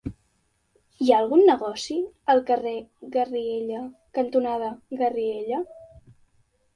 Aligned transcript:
Hi 1.01 1.09
ha 1.09 1.17
algun 1.23 1.41
negoci 1.49 1.97
al 2.33 2.41
carrer 2.47 2.73
Garriguella 3.15 3.81
cantonada 4.19 4.71
Garriguella? 5.03 5.61